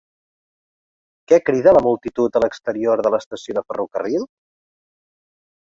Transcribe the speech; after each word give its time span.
Què 1.31 1.39
crida 1.49 1.75
la 1.79 1.83
multitud 1.89 2.41
a 2.41 2.43
l'exterior 2.45 3.05
de 3.09 3.15
l'estació 3.17 3.59
de 3.61 3.65
ferrocarrils? 3.69 4.29